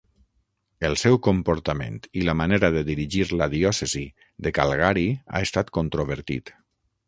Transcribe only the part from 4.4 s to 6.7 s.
de Calgary ha estat controvertit.